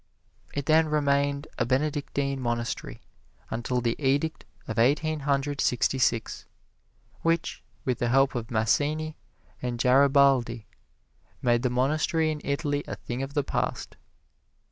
It 0.55 0.65
then 0.65 0.87
remained 0.87 1.45
a 1.59 1.65
Benedictine 1.65 2.39
monastery 2.41 3.01
until 3.51 3.81
the 3.81 3.95
edict 4.03 4.45
of 4.67 4.79
Eighteen 4.79 5.19
Hundred 5.19 5.61
Sixty 5.61 5.99
six, 5.99 6.47
which, 7.21 7.61
with 7.85 7.99
the 7.99 8.09
help 8.09 8.33
of 8.33 8.49
Massini 8.49 9.13
and 9.61 9.77
Garibaldi, 9.77 10.65
made 11.43 11.61
the 11.61 11.69
monastery 11.69 12.31
in 12.31 12.41
Italy 12.43 12.83
a 12.87 12.95
thing 12.95 13.21
of 13.21 13.35
the 13.35 13.43
past. 13.43 13.95